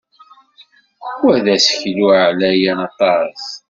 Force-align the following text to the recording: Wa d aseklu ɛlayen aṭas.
Wa 1.23 1.35
d 1.45 1.47
aseklu 1.55 2.07
ɛlayen 2.25 2.79
aṭas. 2.87 3.41